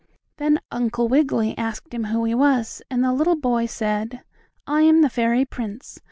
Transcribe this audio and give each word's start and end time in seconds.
Then 0.37 0.57
Uncle 0.71 1.07
Wiggily 1.07 1.55
asked 1.59 1.93
him 1.93 2.05
who 2.05 2.25
he 2.25 2.33
was, 2.33 2.81
and 2.89 3.03
the 3.03 3.13
little 3.13 3.35
boy 3.35 3.67
said: 3.67 4.23
"I 4.65 4.81
am 4.81 5.01
the 5.03 5.09
fairy 5.11 5.45
prince! 5.45 5.99